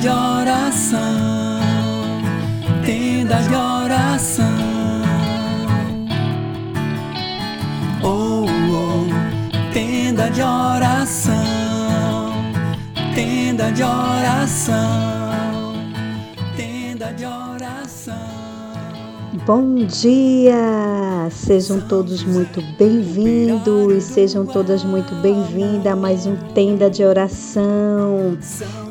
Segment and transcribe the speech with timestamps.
[0.00, 1.60] de oração,
[2.84, 4.46] tenda de oração.
[8.02, 12.32] Oh, oh, tenda de oração,
[13.14, 15.74] tenda de oração,
[16.56, 18.14] tenda de oração.
[19.44, 20.99] Bom dia!
[21.30, 28.36] Sejam todos muito bem-vindos, sejam todas muito bem-vindas a mais um Tenda de Oração.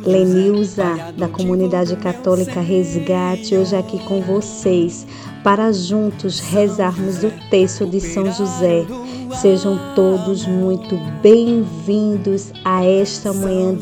[0.06, 5.06] Lenilza, da Comunidade Católica Resgate, hoje aqui com vocês,
[5.44, 8.86] para juntos rezarmos o texto de São José.
[9.42, 13.78] Sejam todos muito bem-vindos a esta manhã.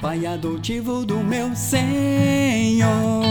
[0.00, 3.22] Pai adotivo do meu Senhor.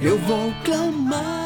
[0.00, 1.45] Eu vou clamar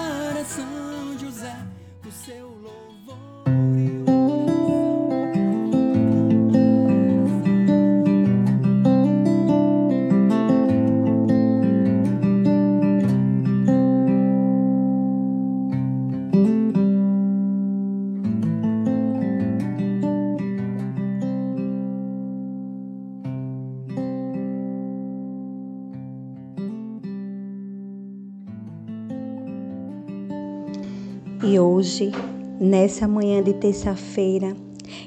[31.80, 32.12] hoje,
[32.60, 34.54] nessa manhã de terça-feira,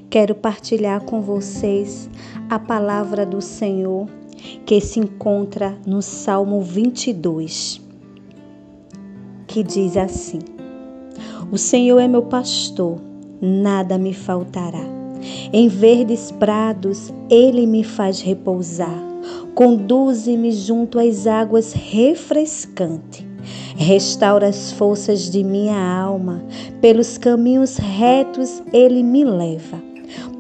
[0.10, 2.10] quero partilhar com vocês
[2.50, 4.08] a palavra do Senhor
[4.66, 7.80] que se encontra no Salmo 22,
[9.46, 10.40] que diz assim:
[11.52, 13.00] O Senhor é meu pastor,
[13.40, 14.84] nada me faltará.
[15.54, 19.00] Em verdes prados ele me faz repousar,
[19.54, 23.33] conduze-me junto às águas refrescantes.
[23.76, 26.44] Restaura as forças de minha alma,
[26.80, 29.82] pelos caminhos retos ele me leva,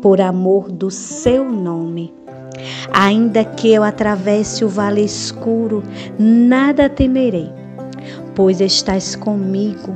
[0.02, 2.14] por amor do seu nome.
[2.92, 5.84] Ainda que eu atravesse o vale escuro,
[6.18, 7.50] nada temerei,
[8.36, 9.96] pois estás comigo.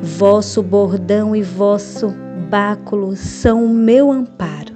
[0.00, 2.12] Vosso bordão e vosso
[2.50, 4.72] báculo são o meu amparo.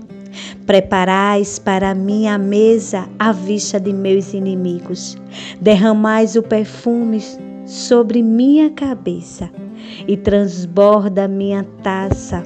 [0.67, 5.17] Preparais para mim a mesa à vista de meus inimigos.
[5.61, 7.23] Derramais o perfume
[7.67, 9.51] sobre minha cabeça
[10.07, 12.45] e transborda minha taça.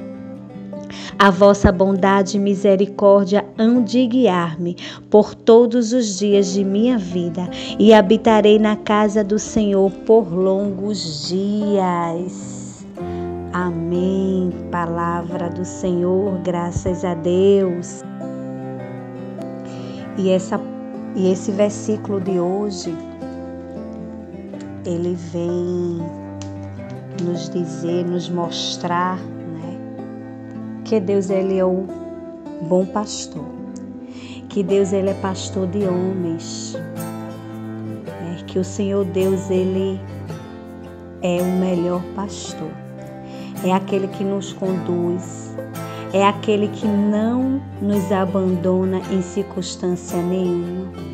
[1.17, 4.75] A vossa bondade e misericórdia hão de guiar-me
[5.09, 7.47] por todos os dias de minha vida
[7.79, 12.85] e habitarei na casa do Senhor por longos dias.
[13.53, 14.49] Amém.
[14.71, 18.03] Palavra do Senhor, graças a Deus.
[20.17, 20.59] E, essa,
[21.15, 22.93] e esse versículo de hoje
[24.85, 26.01] ele vem
[27.23, 29.77] nos dizer, nos mostrar, né,
[30.83, 31.85] que Deus ele é o
[32.63, 33.45] bom pastor,
[34.49, 36.75] que Deus ele é pastor de homens,
[38.07, 39.99] né, que o Senhor Deus ele
[41.21, 42.71] é o melhor pastor,
[43.63, 45.55] é aquele que nos conduz,
[46.11, 51.10] é aquele que não nos abandona em circunstância nenhuma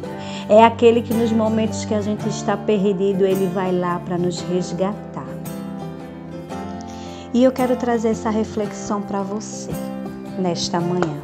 [0.50, 4.42] é aquele que nos momentos que a gente está perdido, ele vai lá para nos
[4.42, 5.28] resgatar.
[7.34, 9.72] E eu quero trazer essa reflexão para você
[10.40, 11.18] nesta manhã.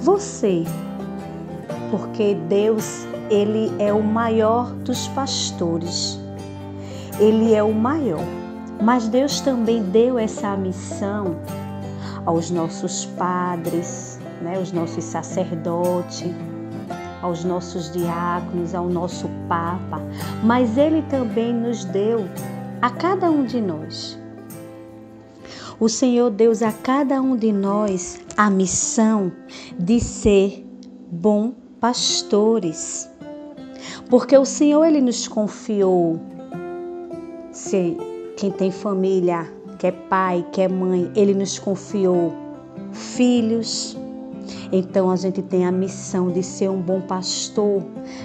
[0.00, 0.64] Você,
[1.90, 6.20] porque Deus, ele é o maior dos pastores.
[7.18, 8.24] Ele é o maior.
[8.80, 11.36] Mas Deus também deu essa missão
[12.26, 16.30] aos nossos padres, né, os nossos sacerdotes,
[17.26, 20.00] aos nossos diáconos, ao nosso Papa,
[20.42, 22.24] mas Ele também nos deu
[22.80, 24.18] a cada um de nós.
[25.78, 29.30] O Senhor deu a cada um de nós a missão
[29.78, 30.66] de ser
[31.10, 33.10] bom pastores.
[34.08, 36.18] Porque o Senhor ele nos confiou
[37.52, 37.96] se
[38.36, 42.32] quem tem família, que é pai, que é mãe, ele nos confiou
[42.92, 43.98] filhos,
[44.72, 47.82] então a gente tem a missão de ser um bom pastor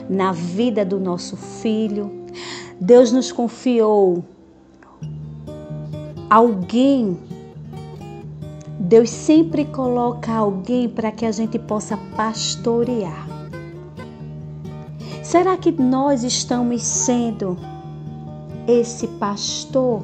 [0.10, 2.12] na vida do nosso filho.
[2.80, 4.24] Deus nos confiou
[6.30, 7.18] alguém.
[8.80, 13.28] Deus sempre coloca alguém para que a gente possa pastorear.
[15.24, 17.58] Será que nós estamos sendo
[18.68, 20.04] esse pastor,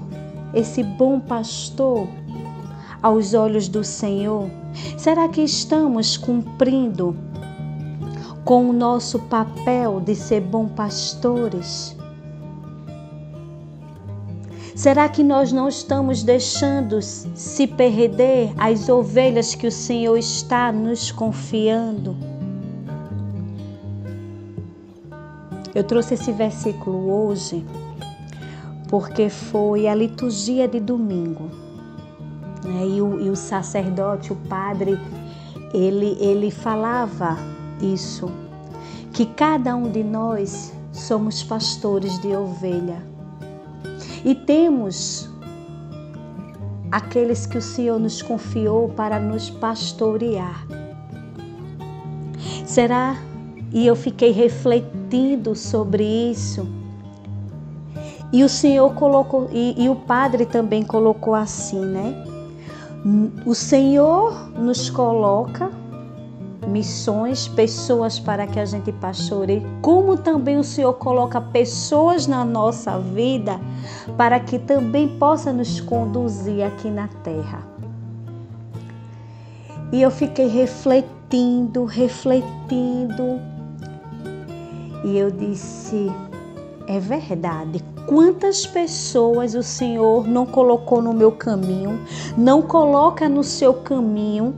[0.53, 2.07] esse bom pastor
[3.01, 4.49] aos olhos do Senhor?
[4.97, 7.15] Será que estamos cumprindo
[8.43, 11.95] com o nosso papel de ser bons pastores?
[14.75, 21.11] Será que nós não estamos deixando se perder as ovelhas que o Senhor está nos
[21.11, 22.15] confiando?
[25.73, 27.65] Eu trouxe esse versículo hoje
[28.87, 31.66] porque foi a liturgia de domingo.
[32.63, 32.87] Né?
[32.87, 34.99] E, o, e o sacerdote, o padre,
[35.73, 37.37] ele, ele falava
[37.81, 38.29] isso,
[39.13, 43.01] que cada um de nós somos pastores de ovelha.
[44.25, 45.29] E temos
[46.91, 50.65] aqueles que o Senhor nos confiou para nos pastorear.
[52.65, 53.17] Será?
[53.71, 56.67] E eu fiquei refletindo sobre isso
[58.31, 62.13] e o Senhor colocou, e, e o Padre também colocou assim, né?
[63.45, 65.71] O Senhor nos coloca
[66.67, 72.99] missões, pessoas para que a gente pastoreie, como também o Senhor coloca pessoas na nossa
[72.99, 73.59] vida
[74.17, 77.65] para que também possa nos conduzir aqui na terra.
[79.91, 83.39] E eu fiquei refletindo, refletindo,
[85.05, 86.11] e eu disse:
[86.87, 91.99] é verdade, Quantas pessoas o Senhor não colocou no meu caminho,
[92.37, 94.55] não coloca no seu caminho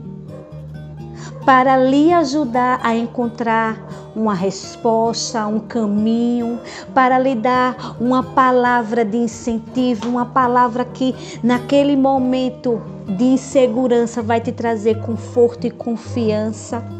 [1.44, 3.76] para lhe ajudar a encontrar
[4.14, 6.60] uma resposta, um caminho,
[6.94, 11.12] para lhe dar uma palavra de incentivo, uma palavra que
[11.42, 12.80] naquele momento
[13.16, 16.99] de insegurança vai te trazer conforto e confiança.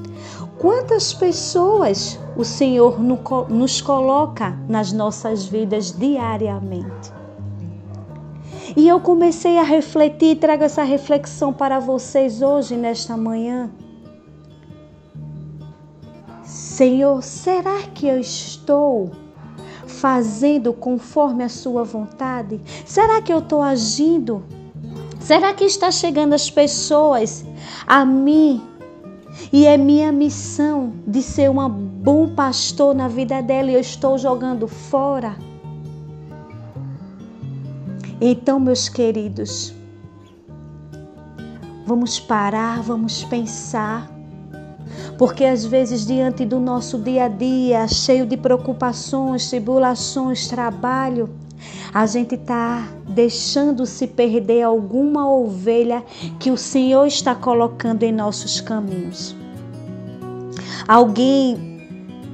[0.61, 7.11] Quantas pessoas o Senhor nos coloca nas nossas vidas diariamente?
[8.77, 13.71] E eu comecei a refletir, trago essa reflexão para vocês hoje, nesta manhã.
[16.45, 19.13] Senhor, será que eu estou
[19.87, 22.61] fazendo conforme a Sua vontade?
[22.85, 24.45] Será que eu estou agindo?
[25.21, 27.47] Será que está chegando as pessoas
[27.87, 28.70] a mim
[29.53, 34.17] e é minha missão de ser um bom pastor na vida dela e eu estou
[34.17, 35.37] jogando fora.
[38.21, 39.75] Então, meus queridos,
[41.85, 44.09] vamos parar, vamos pensar.
[45.19, 51.29] Porque às vezes, diante do nosso dia a dia, cheio de preocupações, tribulações, trabalho,
[51.93, 56.05] a gente está deixando se perder alguma ovelha
[56.39, 59.40] que o Senhor está colocando em nossos caminhos.
[60.87, 61.71] Alguém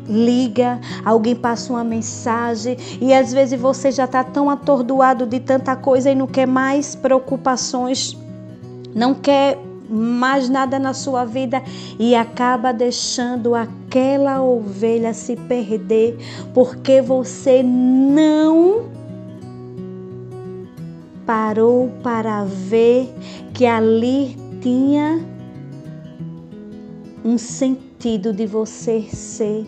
[0.09, 5.75] liga, alguém passa uma mensagem e às vezes você já está tão atordoado de tanta
[5.77, 8.17] coisa e não quer mais preocupações,
[8.95, 9.59] não quer
[9.89, 11.63] mais nada na sua vida
[11.99, 16.17] e acaba deixando aquela ovelha se perder
[16.53, 18.87] porque você não
[21.25, 23.13] parou para ver
[23.53, 25.25] que ali tinha
[27.25, 27.96] um sentido
[28.33, 29.67] de você ser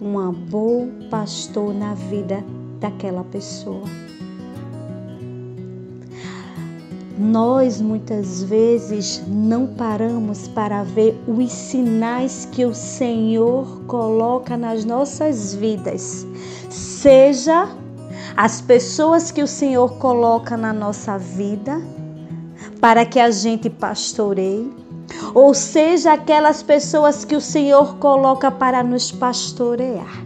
[0.00, 2.42] um bom pastor na vida
[2.80, 3.84] daquela pessoa.
[7.18, 15.54] Nós muitas vezes não paramos para ver os sinais que o Senhor coloca nas nossas
[15.54, 16.26] vidas,
[16.70, 17.68] seja
[18.36, 21.80] as pessoas que o Senhor coloca na nossa vida
[22.80, 24.70] para que a gente pastoreie,
[25.34, 30.24] ou seja, aquelas pessoas que o Senhor coloca para nos pastorear.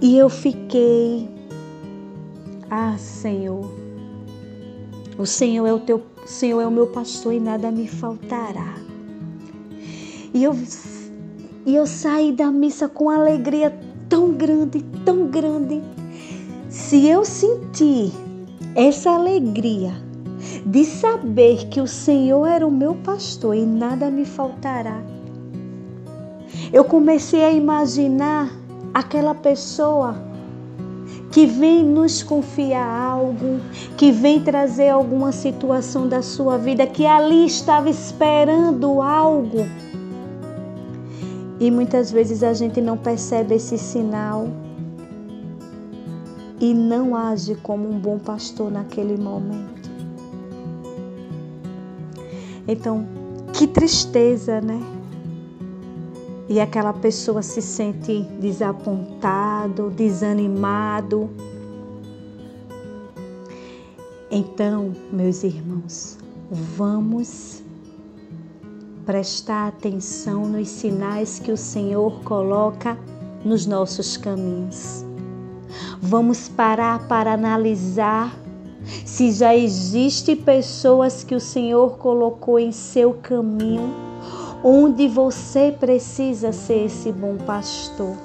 [0.00, 1.28] E eu fiquei,
[2.70, 3.70] ah, Senhor,
[5.16, 8.74] o Senhor é o teu, o Senhor é o meu pastor e nada me faltará.
[10.34, 10.54] E eu
[11.66, 13.74] e eu saí da missa com alegria
[14.08, 15.82] tão grande, tão grande.
[16.68, 18.12] Se eu sentir
[18.74, 19.92] essa alegria
[20.66, 25.00] de saber que o Senhor era o meu pastor e nada me faltará,
[26.72, 28.50] eu comecei a imaginar
[28.92, 30.16] aquela pessoa
[31.30, 33.60] que vem nos confiar algo,
[33.96, 39.66] que vem trazer alguma situação da sua vida, que ali estava esperando algo.
[41.58, 44.48] E muitas vezes a gente não percebe esse sinal
[46.64, 49.90] e não age como um bom pastor naquele momento.
[52.66, 53.06] Então,
[53.52, 54.80] que tristeza, né?
[56.48, 61.28] E aquela pessoa se sente desapontado, desanimado.
[64.30, 66.16] Então, meus irmãos,
[66.50, 67.62] vamos
[69.04, 72.98] prestar atenção nos sinais que o Senhor coloca
[73.44, 75.03] nos nossos caminhos.
[76.00, 78.34] Vamos parar para analisar
[79.04, 83.94] se já existe pessoas que o Senhor colocou em seu caminho,
[84.62, 88.16] onde você precisa ser esse bom pastor.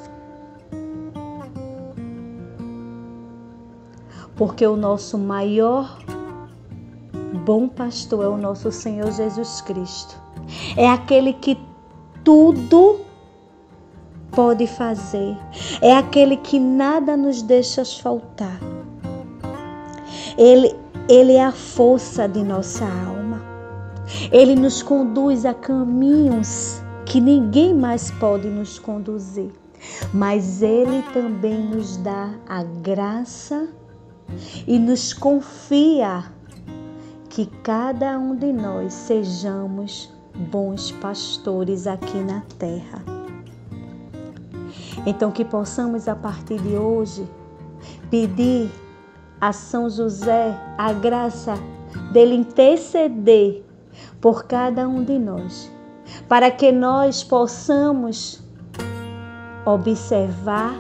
[4.36, 6.00] Porque o nosso maior
[7.46, 10.16] bom pastor é o nosso Senhor Jesus Cristo.
[10.78, 11.58] É aquele que
[12.24, 13.02] tudo
[14.40, 15.36] pode fazer.
[15.82, 18.58] É aquele que nada nos deixa faltar.
[20.38, 20.74] Ele,
[21.10, 23.42] ele é a força de nossa alma.
[24.32, 29.52] Ele nos conduz a caminhos que ninguém mais pode nos conduzir.
[30.14, 33.68] Mas Ele também nos dá a graça
[34.66, 36.32] e nos confia
[37.28, 40.10] que cada um de nós sejamos
[40.50, 43.19] bons pastores aqui na terra.
[45.06, 47.28] Então, que possamos a partir de hoje
[48.10, 48.70] pedir
[49.40, 51.56] a São José a graça
[52.12, 53.64] dele interceder
[54.20, 55.72] por cada um de nós,
[56.28, 58.44] para que nós possamos
[59.66, 60.76] observar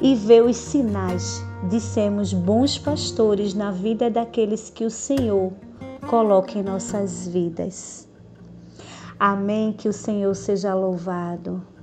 [0.00, 5.52] e ver os sinais de sermos bons pastores na vida daqueles que o Senhor
[6.06, 8.08] coloca em nossas vidas.
[9.18, 9.72] Amém.
[9.72, 11.73] Que o Senhor seja louvado.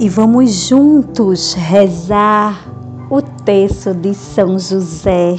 [0.00, 2.66] E vamos juntos rezar
[3.10, 5.38] o texto de São José.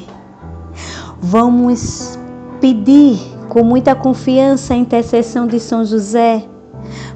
[1.19, 2.19] Vamos
[2.59, 6.47] pedir com muita confiança a intercessão de São José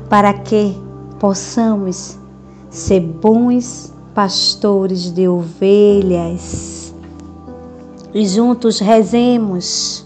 [0.10, 0.75] para que
[1.20, 2.18] possamos
[2.72, 6.96] ser bons pastores de ovelhas.
[8.12, 10.04] E juntos rezemos.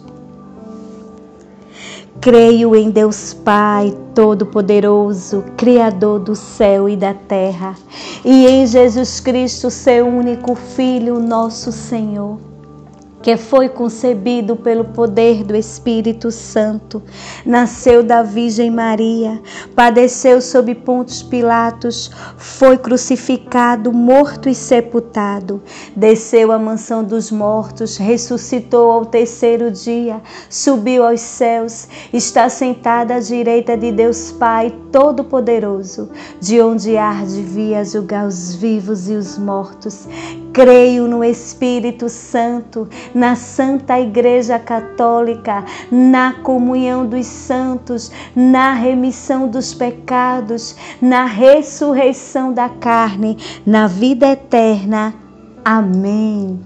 [2.21, 7.77] Creio em Deus Pai Todo-Poderoso, Criador do céu e da terra,
[8.25, 12.48] e em Jesus Cristo, seu único Filho, nosso Senhor
[13.21, 17.01] que foi concebido pelo poder do Espírito Santo,
[17.45, 19.41] nasceu da Virgem Maria,
[19.75, 25.61] padeceu sob Pontos Pilatos, foi crucificado, morto e sepultado,
[25.95, 33.19] desceu à mansão dos mortos, ressuscitou ao terceiro dia, subiu aos céus, está sentado à
[33.19, 36.09] direita de Deus Pai Todo-Poderoso,
[36.39, 40.07] de onde há de vir a julgar os vivos e os mortos.
[40.53, 49.73] Creio no Espírito Santo, na Santa Igreja Católica, na comunhão dos santos, na remissão dos
[49.73, 55.13] pecados, na ressurreição da carne, na vida eterna.
[55.63, 56.59] Amém.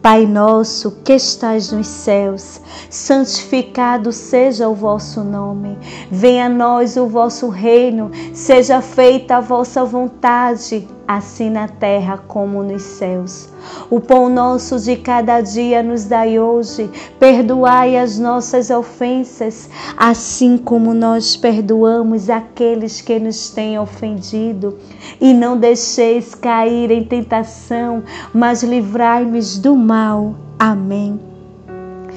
[0.00, 5.76] Pai nosso que estais nos céus, santificado seja o vosso nome.
[6.08, 12.62] Venha a nós o vosso reino, seja feita a vossa vontade assim na terra como
[12.62, 13.48] nos céus.
[13.88, 20.92] O pão nosso de cada dia nos dai hoje, perdoai as nossas ofensas, assim como
[20.92, 24.78] nós perdoamos aqueles que nos têm ofendido.
[25.18, 28.02] E não deixeis cair em tentação,
[28.34, 30.34] mas livrai-nos do mal.
[30.58, 31.37] Amém.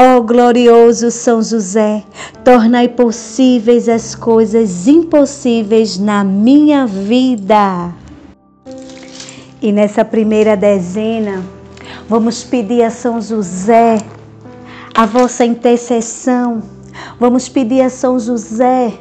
[0.00, 2.04] Ó oh, glorioso São José,
[2.44, 7.92] tornai possíveis as coisas impossíveis na minha vida.
[9.60, 11.44] E nessa primeira dezena,
[12.08, 13.98] vamos pedir a São José
[14.94, 16.62] a vossa intercessão.
[17.18, 18.96] Vamos pedir a São José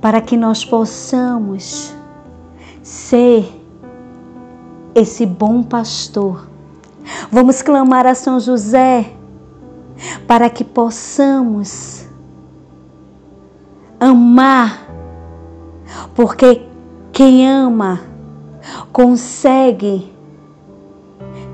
[0.00, 1.94] para que nós possamos
[2.82, 3.46] ser
[4.94, 6.48] esse bom pastor.
[7.30, 9.12] Vamos clamar a São José
[10.26, 12.06] para que possamos
[13.98, 14.86] amar,
[16.14, 16.62] porque
[17.12, 18.00] quem ama
[18.92, 20.12] consegue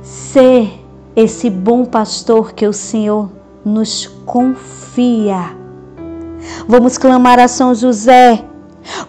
[0.02, 0.82] ser
[1.14, 3.30] esse bom pastor que o Senhor
[3.64, 5.56] nos confia.
[6.66, 8.44] Vamos clamar a São José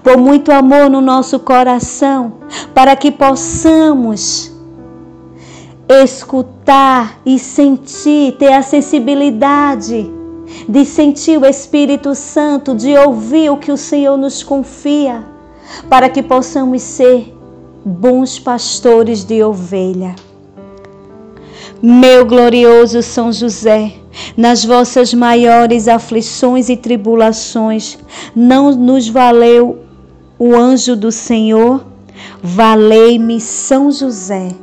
[0.04, 2.34] por muito amor no nosso coração,
[2.74, 4.53] para que possamos
[6.02, 10.10] escutar e sentir, ter a sensibilidade
[10.68, 15.24] de sentir o Espírito Santo, de ouvir o que o Senhor nos confia,
[15.90, 17.36] para que possamos ser
[17.84, 20.16] bons pastores de ovelha.
[21.82, 23.94] Meu glorioso São José,
[24.38, 27.98] nas vossas maiores aflições e tribulações,
[28.36, 29.80] não nos valeu
[30.40, 31.84] o anjo do Senhor?
[32.42, 34.63] Valei-me São José.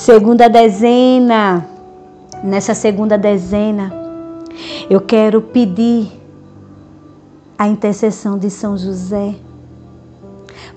[0.00, 1.66] Segunda dezena.
[2.42, 3.92] Nessa segunda dezena,
[4.88, 6.10] eu quero pedir
[7.58, 9.34] a intercessão de São José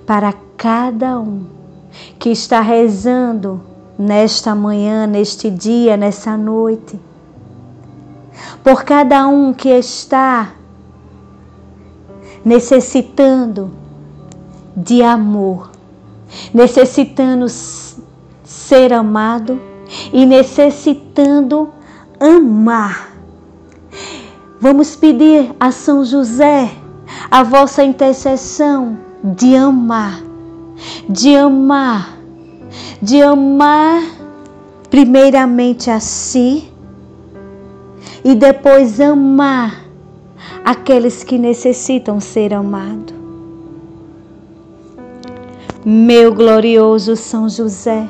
[0.06, 1.46] para cada um
[2.20, 3.62] que está rezando
[3.98, 7.00] nesta manhã, neste dia, nessa noite.
[8.62, 10.51] Por cada um que está
[12.44, 13.72] necessitando
[14.75, 15.72] de amor,
[16.53, 17.48] necessitando
[18.74, 19.62] ser amado
[20.12, 21.70] e necessitando
[22.20, 23.13] amar.
[24.60, 26.72] Vamos pedir a São José
[27.30, 30.24] a vossa intercessão de amar,
[31.08, 32.18] de amar,
[33.00, 34.01] de amar
[34.90, 36.68] primeiramente a si
[38.25, 39.86] e depois amar
[40.66, 43.14] aqueles que necessitam ser amados.
[45.86, 48.09] Meu glorioso São José,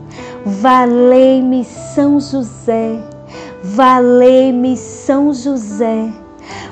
[0.45, 2.99] valei-me São José,
[3.63, 6.11] valei-me São José,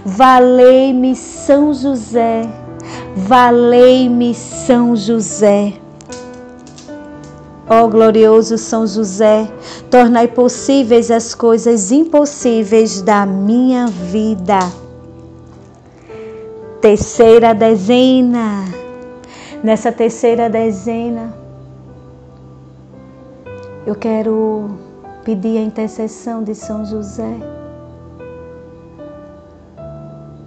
[0.05, 2.49] valei-me São José,
[3.15, 5.73] valei-me São José.
[7.71, 9.47] Ó oh, glorioso São José,
[9.91, 14.59] tornai possíveis as coisas impossíveis da minha vida.
[16.81, 18.65] Terceira dezena.
[19.61, 21.38] Nessa terceira dezena,
[23.85, 24.77] eu quero
[25.23, 27.37] pedir a intercessão de São José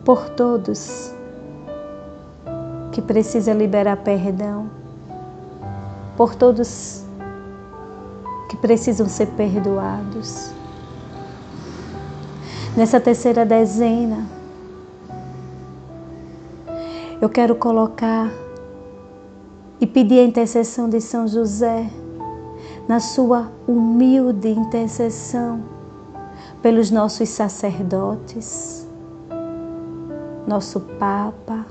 [0.05, 1.13] por todos
[2.93, 4.71] que precisam liberar perdão,
[6.17, 7.05] por todos
[8.49, 10.53] que precisam ser perdoados.
[12.77, 14.27] Nessa terceira dezena,
[17.21, 18.31] eu quero colocar
[19.81, 21.89] e pedir a intercessão de São José,
[22.93, 25.63] na sua humilde intercessão
[26.61, 28.87] pelos nossos sacerdotes,
[30.47, 31.65] nosso Papa.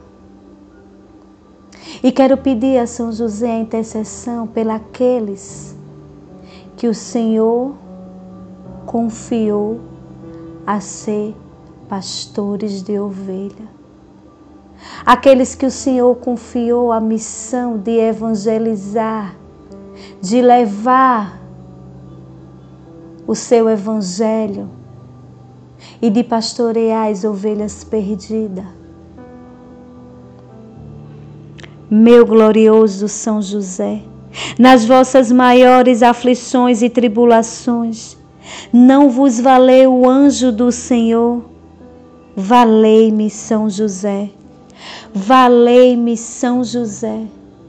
[2.01, 5.75] E quero pedir a São José a intercessão pelos
[6.75, 7.75] que o Senhor
[8.87, 9.79] confiou
[10.65, 11.35] a ser
[11.87, 13.69] pastores de ovelha.
[15.05, 19.35] Aqueles que o Senhor confiou a missão de evangelizar,
[20.21, 21.41] de levar
[23.27, 24.69] o seu evangelho
[26.01, 28.65] e de pastorear as ovelhas perdidas.
[31.89, 34.01] Meu glorioso São José,
[34.57, 38.17] nas vossas maiores aflições e tribulações.
[38.71, 41.43] Não vos valeu o anjo do Senhor?
[42.35, 44.29] Valei-me, São José.
[45.13, 47.21] Valei-me, São José.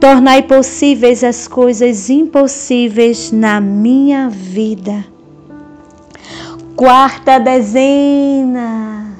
[0.00, 5.04] tornai possíveis as coisas impossíveis na minha vida.
[6.76, 9.16] Quarta dezena.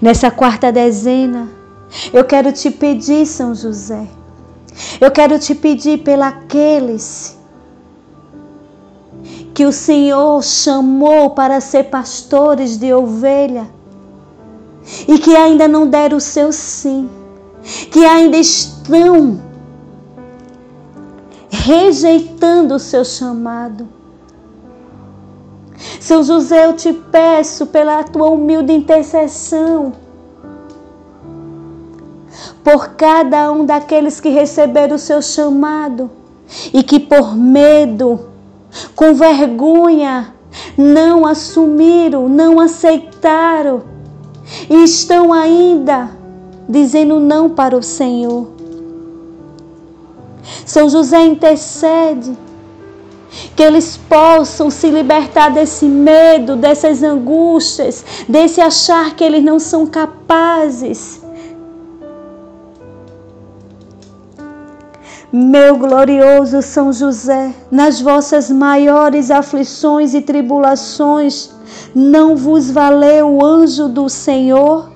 [0.00, 1.48] Nessa quarta dezena,
[2.12, 4.06] eu quero te pedir, São José,
[5.00, 7.36] eu quero te pedir pelaqueles
[9.54, 13.66] que o Senhor chamou para ser pastores de ovelha
[15.08, 17.08] e que ainda não deram o seu sim,
[17.90, 19.45] que ainda estão
[21.64, 23.88] rejeitando o seu chamado.
[26.00, 29.92] São José, eu te peço pela tua humilde intercessão
[32.62, 36.10] por cada um daqueles que receberam o seu chamado
[36.72, 38.26] e que por medo
[38.94, 40.34] com vergonha,
[40.76, 43.82] não assumiram, não aceitaram
[44.70, 46.10] e estão ainda
[46.68, 48.55] dizendo não para o Senhor.
[50.64, 52.36] São José intercede
[53.54, 59.86] que eles possam se libertar desse medo, dessas angústias, desse achar que eles não são
[59.86, 61.20] capazes
[65.32, 71.50] Meu glorioso São José, nas vossas maiores aflições e tribulações,
[71.94, 74.88] não vos valeu o anjo do Senhor?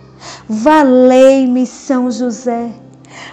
[0.49, 2.71] Valei-me, São José.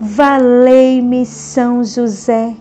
[0.00, 2.54] valei-me São José.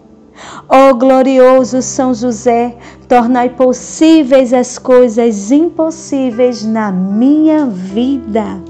[0.69, 2.76] Ó oh, glorioso São José,
[3.08, 8.62] tornai possíveis as coisas impossíveis na minha vida.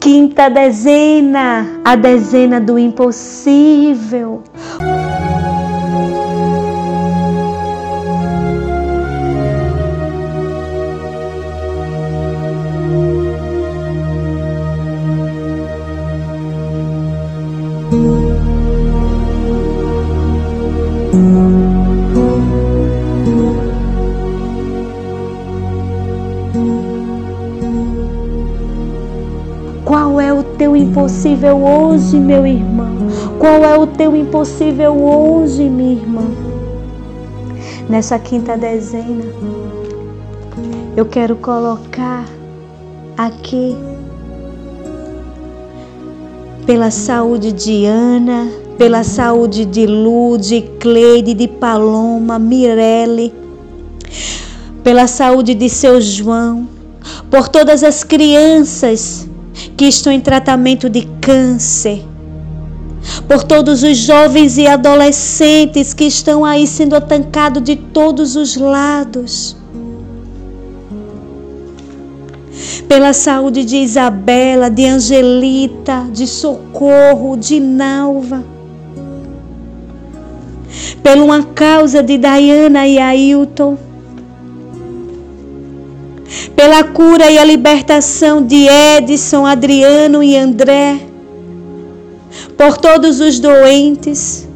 [0.00, 4.42] Quinta dezena, a dezena do impossível.
[29.84, 33.08] Qual é o teu impossível hoje, meu irmão?
[33.40, 36.22] Qual é o teu impossível hoje, minha irmã?
[37.88, 39.24] Nessa quinta dezena,
[40.96, 42.24] eu quero colocar
[43.18, 43.76] aqui
[46.64, 53.30] pela saúde de Ana, pela saúde de Lu, de Cleide, de Paloma, Mirelle,
[54.82, 56.66] pela saúde de seu João,
[57.30, 59.28] por todas as crianças
[59.76, 62.02] que estão em tratamento de câncer,
[63.28, 69.58] por todos os jovens e adolescentes que estão aí sendo atancados de todos os lados.
[72.88, 78.58] Pela saúde de Isabela, de Angelita, de Socorro, de Nalva.
[81.10, 83.76] Pela uma causa de Diana e Ailton
[86.54, 91.00] pela cura e a libertação de Edson, Adriano e André,
[92.56, 94.48] por todos os doentes,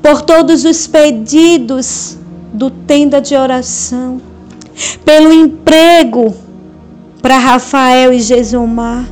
[0.00, 2.16] por todos os pedidos
[2.54, 4.18] do tenda de oração,
[5.04, 6.34] pelo emprego
[7.20, 9.04] para Rafael e Jesomar,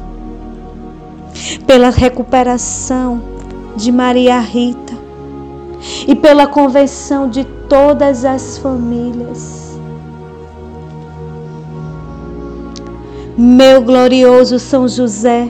[1.67, 3.21] pela recuperação
[3.77, 4.86] de Maria Rita
[6.07, 9.79] e pela conversão de todas as famílias.
[13.37, 15.49] Meu glorioso São José,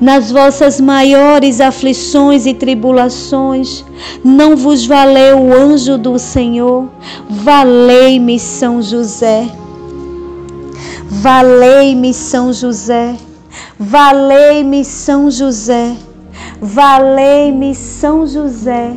[0.00, 3.84] nas vossas maiores aflições e tribulações,
[4.24, 6.88] não vos valeu o anjo do Senhor?
[7.30, 9.48] Valei-me, São José.
[11.08, 13.14] Valei-me, São José.
[13.78, 15.94] Valei-me, São José.
[16.60, 18.96] Valei-me, São José.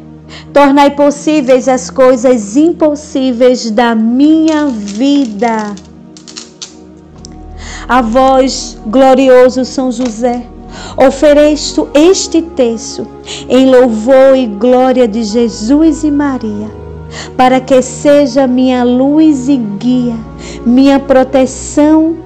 [0.53, 5.73] Tornai possíveis as coisas impossíveis da minha vida.
[7.87, 10.45] A vós, glorioso São José,
[10.97, 13.07] ofereço este texto
[13.49, 16.69] em louvor e glória de Jesus e Maria,
[17.35, 20.15] para que seja minha luz e guia,
[20.65, 22.17] minha proteção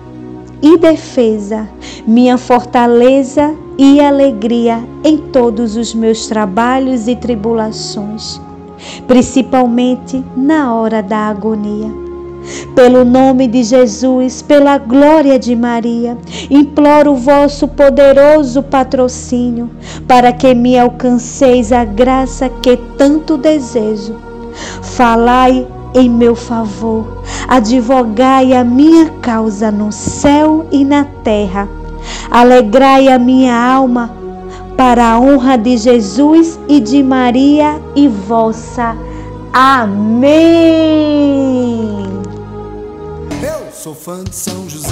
[0.62, 1.68] e defesa,
[2.08, 8.42] minha fortaleza e alegria em todos os meus trabalhos e tribulações,
[9.08, 12.06] principalmente na hora da agonia.
[12.76, 16.18] Pelo nome de Jesus, pela glória de Maria,
[16.50, 19.70] imploro o vosso poderoso patrocínio
[20.08, 24.16] para que me alcanceis a graça que tanto desejo.
[24.82, 31.68] Falai em meu favor, advogai a minha causa no céu e na terra.
[32.30, 34.12] Alegrai a minha alma
[34.78, 38.96] para a honra de Jesus e de Maria e vossa.
[39.54, 40.36] Amém.
[43.42, 44.90] Eu sou fã de São José,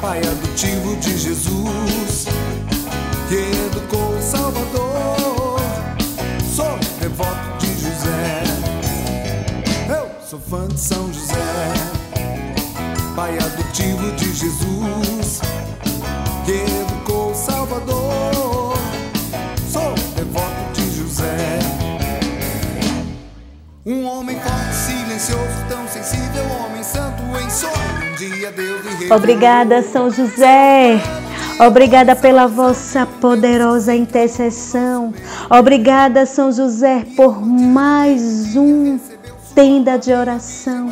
[0.00, 2.26] pai adotivo de Jesus,
[3.28, 3.34] que
[3.66, 5.60] educou o Salvador.
[6.54, 8.44] Sou devoto de José.
[9.88, 11.35] Eu sou fã de São José,
[13.26, 15.40] pai adotivo de Jesus,
[16.44, 18.78] que educou o Salvador.
[19.68, 21.58] Sou devoto de José.
[23.84, 28.12] Um homem forte, silencioso, tão sensível, homem santo em sonho.
[28.12, 29.12] Um dia Deus lhe.
[29.12, 31.00] Obrigada, São José.
[31.58, 35.12] Obrigada pela vossa poderosa intercessão.
[35.50, 39.00] Obrigada, São José, por mais um
[39.54, 40.90] tenda de oração.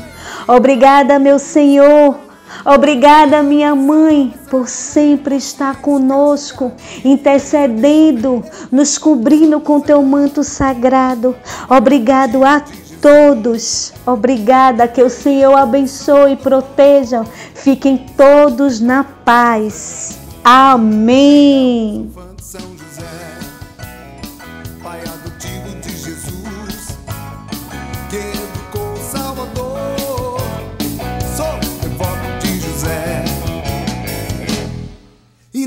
[0.49, 2.24] Obrigada, meu Senhor.
[2.65, 6.73] Obrigada, minha mãe, por sempre estar conosco,
[7.05, 11.35] intercedendo, nos cobrindo com teu manto sagrado.
[11.69, 12.63] Obrigado a
[13.01, 13.93] todos.
[14.07, 17.25] Obrigada, que o Senhor abençoe e proteja.
[17.55, 20.19] Fiquem todos na paz.
[20.43, 22.11] Amém.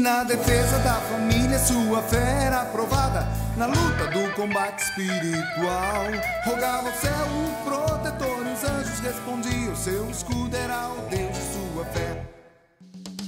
[0.08, 3.28] Na defesa da família, sua fé era aprovada.
[3.58, 6.06] Na luta do combate espiritual,
[6.46, 8.48] rogava ao céu um protetor.
[8.48, 12.26] E os anjos respondiam: Seu escudo era o Deus de sua fé.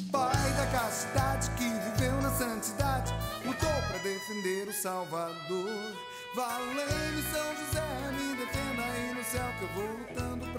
[0.10, 3.14] Pai da castidade que viveu na santidade,
[3.46, 5.94] lutou para defender o Salvador.
[6.34, 10.50] Valei-me São José, me defenda aí no céu que eu vou lutando pra